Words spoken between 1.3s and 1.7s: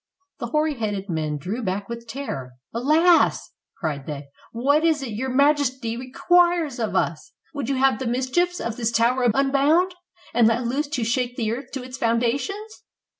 drew